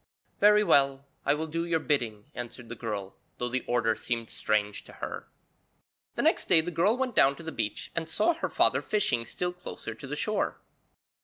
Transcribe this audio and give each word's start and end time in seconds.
'Very 0.39 0.63
well, 0.63 1.05
I 1.27 1.35
will 1.35 1.45
do 1.45 1.63
your 1.63 1.79
bidding,' 1.79 2.25
answered 2.33 2.69
the 2.69 2.75
girl, 2.75 3.17
though 3.37 3.49
the 3.49 3.63
order 3.67 3.95
seemed 3.95 4.31
strange 4.31 4.83
to 4.85 4.93
her. 4.93 5.27
The 6.15 6.23
next 6.23 6.49
day 6.49 6.59
the 6.59 6.71
girl 6.71 6.97
went 6.97 7.15
down 7.15 7.35
to 7.35 7.43
the 7.43 7.51
beach 7.51 7.91
and 7.93 8.09
saw 8.09 8.33
her 8.33 8.49
father 8.49 8.81
fishing 8.81 9.27
still 9.27 9.53
closer 9.53 9.93
to 9.93 10.07
the 10.07 10.15
shore. 10.15 10.59